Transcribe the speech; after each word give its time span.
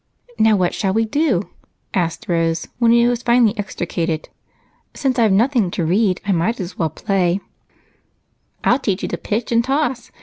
"Now 0.39 0.55
what 0.55 0.73
shall 0.73 0.93
we 0.95 1.05
do?" 1.05 1.43
asked 1.93 2.25
Rose 2.27 2.67
when 2.79 2.91
he 2.91 3.05
was 3.05 3.21
finally 3.21 3.55
extricated. 3.55 4.29
"Since 4.95 5.19
I've 5.19 5.31
nothing 5.31 5.69
to 5.69 5.85
read, 5.85 6.21
I 6.25 6.31
may 6.31 6.49
as 6.57 6.75
well 6.75 6.89
play." 6.89 7.39
"I'll 8.63 8.79
teach 8.79 9.03
you 9.03 9.09
to 9.09 9.17
pitch 9.19 9.51
and 9.51 9.63
toss. 9.63 10.09